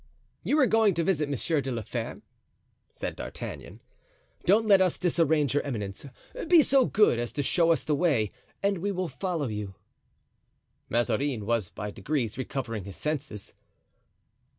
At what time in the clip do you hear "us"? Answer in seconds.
4.81-4.97, 7.71-7.83